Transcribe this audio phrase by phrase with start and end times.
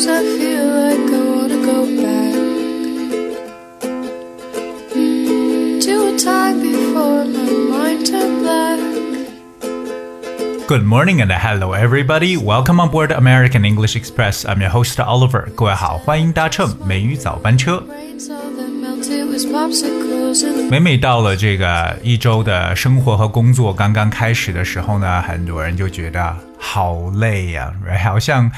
[0.00, 2.32] Sometimes I feel like I wanna go back
[5.82, 8.78] to a time before my mind turned black.
[10.66, 12.38] Good morning and hello everybody.
[12.38, 14.46] Welcome on board American English Express.
[14.46, 15.50] I'm your host Oliver.
[15.54, 17.82] 各位好，欢迎搭乘美语早班车。
[20.70, 27.72] 每每到了这个一周的生活和工作刚刚开始的时候呢，很多人就觉得好累呀？
[28.02, 28.50] 好像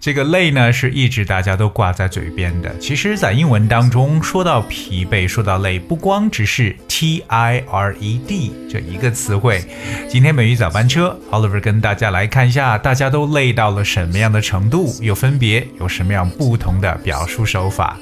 [0.00, 2.74] 这个累呢是一直大家都挂在嘴边的。
[2.78, 9.62] 其实，在英文当中说到疲惫，说到累，不光只是 T I R E D 这一个词汇。
[10.08, 17.98] 今天美语早班车，Oliver 跟大家来看一下，大家都累到了什么样的程度，又分别有什么样不同的表述手法。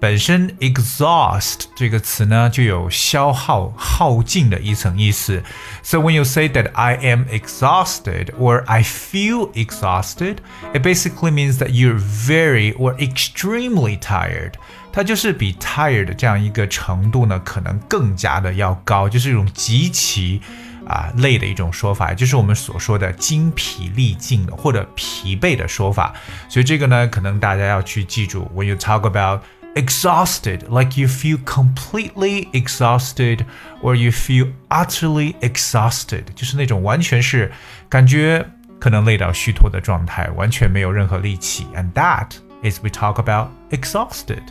[0.00, 5.42] 本身 exhaust 这个词呢，就有消耗、耗尽的一层意思。
[5.84, 10.38] So when you say that I am exhausted or I feel exhausted,
[10.74, 14.54] it basically means that you're very or extremely tired.
[14.92, 20.42] 它就是比 tired 这样一个程度呢，可能更加的要高，就是一种极其
[20.84, 26.12] 啊累的一种说法，就是我们所说的精疲力尽的或者疲惫的说法。
[26.48, 29.40] 所以这个呢，可能大家要去记住，when you talk about
[29.76, 33.44] exhausted, like you feel completely exhausted
[33.82, 37.50] or you feel utterly exhausted，就是那种完全是
[37.88, 38.46] 感觉
[38.78, 41.66] 可能累到虚脱的状态，完全没有任何力气。
[41.74, 44.42] And that is we talk about exhausted。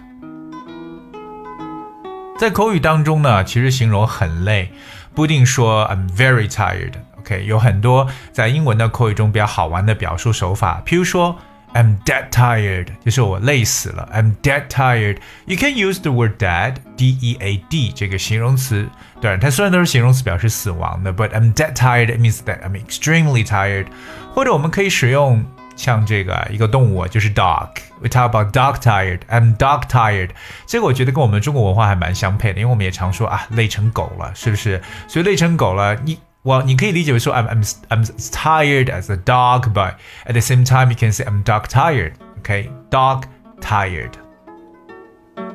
[2.40, 4.72] 在口语当中呢，其实形容很累，
[5.14, 11.38] 不一定说 I'm very tired。OK，有很多在英文的口语中比较好玩的表述手法，譬如说
[11.77, 14.09] I'm dead tired，就是我累死了。
[14.11, 15.19] I'm dead tired。
[15.45, 18.89] You can use the word dead，D-E-A-D 这个形容词，
[19.21, 23.89] 对，它虽然都是形容词表示死亡的，but I'm dead tired it means that I'm extremely tired。
[24.35, 25.45] 或者我们可以使用
[25.77, 30.31] 像这个一个动物就是 dog，we talk about dog tired，I'm dog tired。
[30.67, 34.81] 这个我觉得跟我们中国文化还蛮相配的，因为我们也常说啊累成狗了，是不是？
[35.07, 36.19] 所以累成狗了，你。
[36.46, 41.12] Well, 你可以理解为说 I'm I'm I'm tired as a dog, but at the same time you can
[41.12, 42.14] say I'm dog tired.
[42.42, 43.26] Okay, dog
[43.62, 44.14] tired.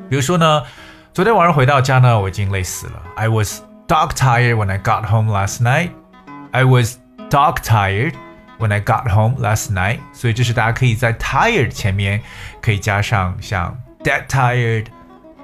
[0.09, 0.63] 比如说呢，
[1.13, 3.03] 昨天晚上回到家呢，我已经累死了。
[3.15, 5.91] I was dog tired when I got home last night.
[6.51, 6.97] I was
[7.29, 8.13] dog tired
[8.57, 9.99] when I got home last night.
[10.13, 12.21] 所以这是大家可以在 tired 前面
[12.61, 14.85] 可以加上像 dead tired。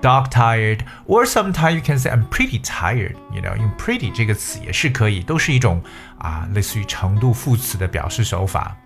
[0.00, 3.16] Dog tired, or sometimes you can say I'm pretty tired.
[3.32, 5.82] You know, 用 pretty 这个词也是可以，都是一种
[6.18, 8.76] 啊类似于程度副词的表示手法。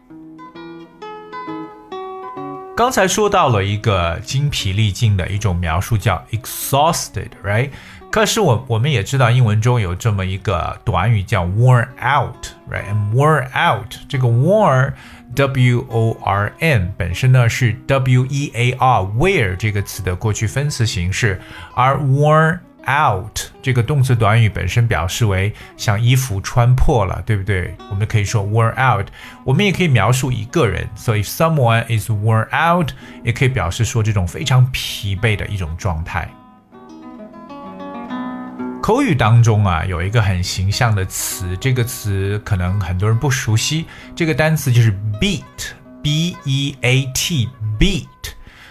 [2.75, 7.71] 刚才说到了一个精疲力尽的一种描述，叫 exhausted，right？
[8.13, 14.93] 可是我我们也知道英文中有这么一个短语叫 worn out，right？And worn out 这个 worn
[15.35, 21.41] W O R N 本身呢是 W E A R wear 这个词的过去分词形式，
[21.75, 27.75] 而 worn out 这个动词短语本身表示为像衣服穿破了，对不对？
[27.89, 29.07] 我们可以说 worn out。
[29.43, 32.91] 我们也可以描述一个人，so if someone is worn out，
[33.25, 36.29] 也可以表示说这种非常疲惫的一种状态。
[38.83, 43.87] 口语当中啊，有一个很形象的词，这个词可能很多人不熟悉。
[44.17, 48.09] 这个单词就是 beat，b e a t，beat。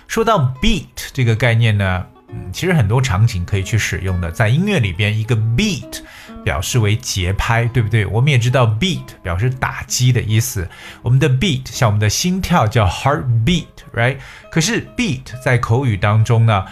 [0.10, 4.30] 说到 beat 这个概念呢，嗯，其实很多场景可以去使用的。
[4.30, 6.02] 在音乐里边，一个 beat
[6.44, 8.06] 表示为节拍，对不对？
[8.06, 10.68] 我们也知道 beat 表示打击的意思。
[11.02, 14.18] 我们的 beat 像我们的心跳叫 heartbeat，right？
[14.52, 16.66] 可是 beat 在口语当中呢，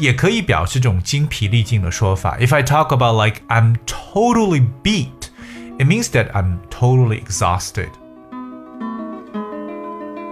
[0.00, 2.36] 也也可以表示这种精疲力尽的说法。
[2.38, 5.30] If I talk about like I'm totally beat,
[5.78, 7.88] it means that I'm totally exhausted.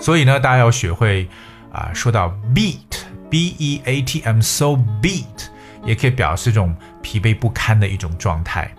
[0.01, 1.29] 所以呢，大家要学会
[1.73, 5.49] 啊、说到 beat，b e a t, I'm so beat，
[5.85, 8.71] 也可以表示这种疲惫不堪的一种状态。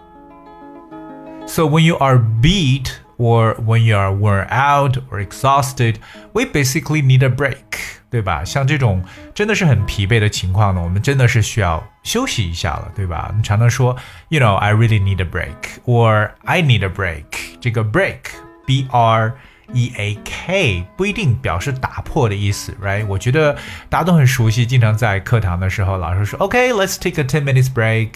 [1.48, 5.96] So when you are beat or when you are worn out or exhausted,
[6.34, 7.56] we basically need a break.
[8.11, 8.45] 对吧？
[8.45, 9.03] 像这种
[9.33, 13.33] 真的是很疲惫的情况呢，我们真的是需要休息一下了，对吧？
[13.37, 13.97] 你常常说
[14.29, 17.25] ，you know, I really need a break or I need a break。
[17.61, 19.33] 这个 break，b r
[19.73, 23.07] e a k，不一定表示打破的意思，right？
[23.07, 23.57] 我觉得
[23.89, 28.11] 大家都很熟悉，经常在课堂的时候，老师说，OK，let's、take a ten minutes break。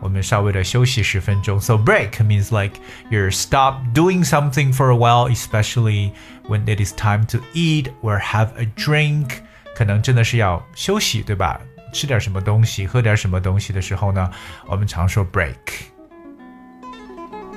[0.00, 1.60] 我们稍微的休息十分钟。
[1.60, 2.80] So break means like
[3.10, 6.12] you're stop doing something for a while, especially
[6.48, 9.42] when it is time to eat or have a drink。
[9.74, 11.60] 可能真的是要休息，对吧？
[11.92, 14.30] 吃点什么东西，喝点什么东西的时候呢，
[14.66, 15.54] 我们常说 break。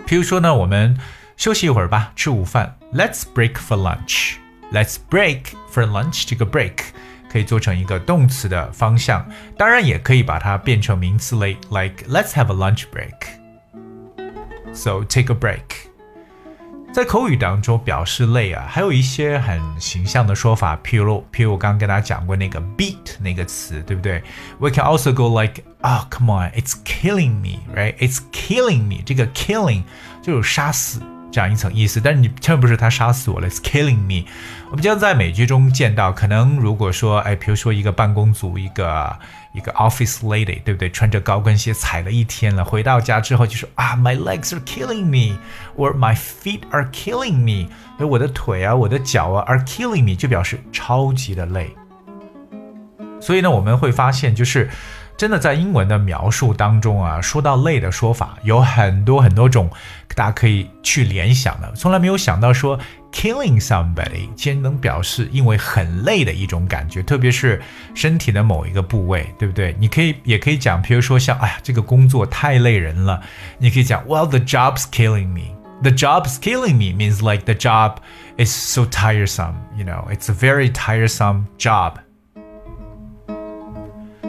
[0.05, 0.97] 比如说呢，我们
[1.35, 2.77] 休息一会儿吧，吃午饭。
[2.93, 4.35] Let's break for lunch.
[4.71, 6.23] Let's break for lunch.
[6.27, 6.77] 这个 break
[7.31, 13.13] 可以做成一个动词的方向，当然也可以把它变成名词类，like Let's have a lunch break.
[14.73, 15.87] So take a break.
[16.93, 24.23] 在口语当中表示累啊，还有一些很形象的说法，譬如譬如我刚刚跟大家讲过那个 beat 那个词，对不对？
[24.57, 27.95] We can also go like, oh come on, it's killing me, right?
[27.97, 29.03] It's killing me.
[29.05, 29.83] 这个 killing
[30.23, 31.01] 就是杀死。
[31.32, 34.28] 这样一层意思，但是你千万不是他杀死我了，it's killing me。
[34.70, 39.18] 我们经常在美剧中见到，可能如果说，哎，比如说一个办公组，一个
[39.54, 40.90] 一个 office lady，对不对？
[40.90, 51.74] 穿着高跟鞋踩了一天了，回到家之后就说啊，my legs are killing me，or my feet are killing me，哎我的腿啊，我的脚啊 are killing me，就表示超级的累。
[53.20, 54.68] 所以呢，我们会发现就是。
[55.14, 59.70] 真的在英文的描述当中啊，说到累的说法有很多很多种，
[60.15, 61.71] 大家可以去联想的。
[61.75, 62.79] 从来没有想到说
[63.11, 67.61] killing somebody 竟然能表示因为很累的一种感觉，特别是
[67.93, 69.75] 身体的某一个部位，对不对？
[69.79, 73.21] 你可以也可以讲，比如说像哎呀，这个工作太累人了，
[73.59, 75.55] 你可以讲 Well, the job's killing me.
[75.83, 77.97] The job's killing me means like the job
[78.37, 79.53] is so tiresome.
[79.77, 81.99] You know, it's a very tiresome job.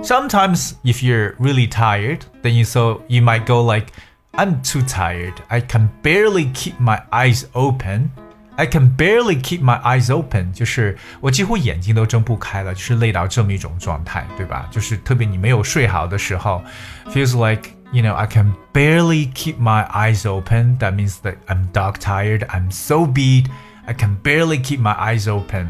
[0.02, 3.86] Sometimes if you're really tired, then you so you might go like,
[4.32, 5.34] I'm too tired.
[5.48, 8.10] I can barely keep my eyes open.
[8.56, 14.68] I can barely keep my eyes open，就是我几乎眼睛都睁不开了，就是累到这么一种状态，对吧？
[14.70, 16.62] 就是特别你没有睡好的时候，
[17.06, 20.78] feels like you know I can barely keep my eyes open.
[20.78, 22.46] That means that I'm dog tired.
[22.48, 23.46] I'm so beat.
[23.86, 25.68] I can barely keep my eyes open.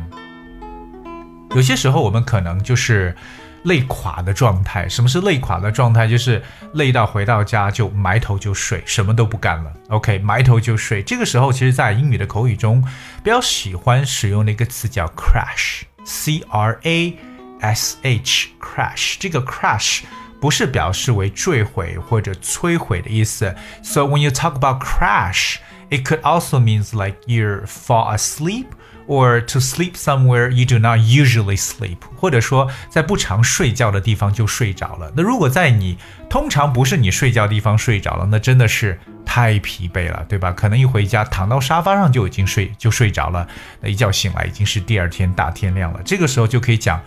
[1.55, 3.15] 有些时候我们可能就是。
[3.64, 6.08] 累垮的状态，什么是累垮的状态？
[6.08, 6.44] 就是
[6.74, 9.74] 累到回到家就埋头就睡，什么都不干了。
[9.90, 11.02] OK，埋头就睡。
[11.02, 12.82] 这个时候，其实，在英语的口语中，
[13.24, 17.18] 比较喜欢使用的一个词叫 crash，C R A
[17.62, 19.16] S H，crash。
[19.20, 20.02] 这个 crash
[20.42, 23.56] 不是表示为坠毁或者摧毁的意思。
[23.82, 28.66] So when you talk about crash，it could also means like you fall asleep。
[29.08, 35.12] Or to sleep somewhere you do not usually sleep，或者说在不常睡觉的地方就睡着了。
[35.16, 35.98] 那如果在你
[36.30, 40.52] 通常不是你睡觉的地方睡着了，那真的是太疲惫了，对吧？
[40.52, 43.48] 可能一回家躺到沙发上就已经睡就睡着了，
[43.82, 46.02] 那一觉醒来已经是第二天大天亮了。
[46.04, 47.02] 这个时候就可以讲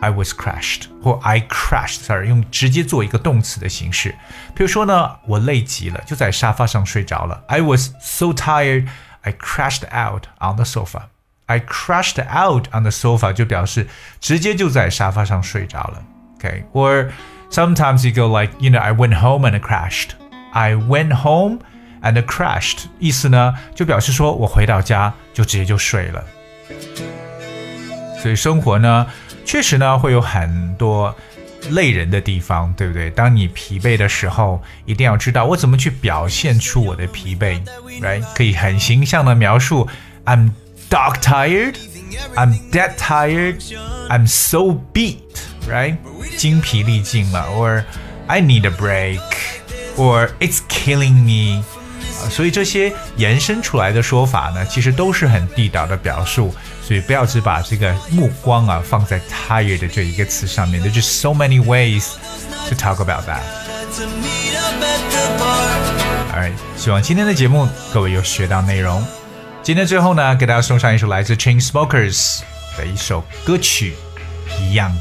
[0.00, 4.14] I was crashed 或 I crashed，用直接做一个动词的形式。
[4.54, 7.44] 比如说呢，我累极了，就在沙发上睡着了。
[7.48, 8.88] I was so tired,
[9.22, 11.02] I crashed out on the sofa。
[11.50, 13.88] I crashed out on the sofa 就表示
[14.20, 16.00] 直接就在沙发上睡着了。
[16.38, 17.10] Okay, or
[17.50, 20.10] sometimes you go like, you know, I went home and crashed.
[20.52, 21.58] I went home
[22.02, 26.24] and crashed，意思呢就表示说我回到家就直接就睡了。
[28.22, 29.08] 所以生活呢，
[29.44, 31.12] 确实呢会有很多
[31.70, 33.10] 累人的地方，对不对？
[33.10, 37.60] 当你疲惫的时候，一定要知道我怎么去表现出我的疲惫
[38.00, 38.22] ，right？
[38.36, 39.88] 可以很形象的描述
[40.26, 40.52] ，I'm
[40.89, 41.75] dog tired.
[42.35, 43.61] I'm dead tired.
[44.09, 45.19] I'm so beat,
[45.67, 45.97] right?
[46.37, 47.83] 精疲力尽了，or
[48.27, 49.19] I need a break,
[49.97, 51.63] or it's killing me.
[52.29, 56.53] 所以这些延伸出来的说法呢，其实都是很地道的表述。
[56.81, 60.81] 所以不要只把这个目光啊放在 tired 这一个词上面。
[60.83, 62.13] There's just so many ways
[62.69, 63.41] to talk about that.
[66.31, 69.03] Alright，希望今天的节目各位有学到内容。
[69.63, 72.41] 今天最后呢，给大家送上一首来自 Chainsmokers
[72.77, 73.95] 的一首歌曲，
[74.61, 74.95] 一样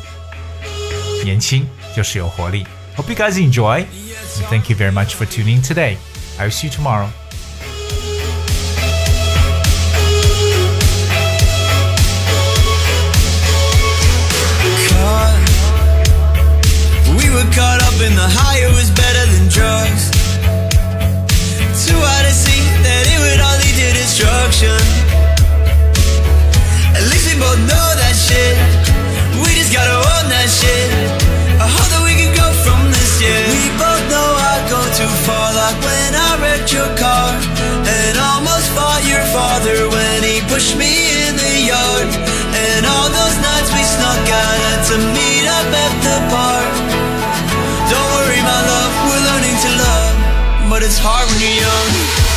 [1.22, 2.66] 年轻就是有活力。
[2.96, 5.96] Hope you guys enjoy and thank you very much for tuning today.
[6.38, 7.08] I'll see you tomorrow.
[36.73, 37.33] your car
[37.87, 40.91] And almost fought your father when he pushed me
[41.25, 42.09] in the yard
[42.53, 46.73] And all those nights we snuck out had to meet up at the park.
[47.89, 50.15] Don't worry my love, we're learning to love
[50.69, 52.28] But it's hard when you're young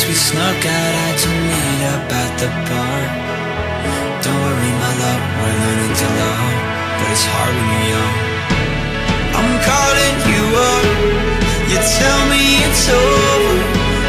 [0.00, 3.00] nights we snuck out, I to meet up at the bar.
[4.22, 6.52] Don't worry, my love, we're learning to love,
[6.98, 8.16] but it's hard when you're young.
[9.36, 10.86] I'm calling you up,
[11.70, 13.56] you tell me it's over.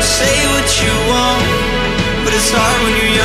[0.01, 1.47] Say what you want,
[2.23, 3.15] but it's hard when you're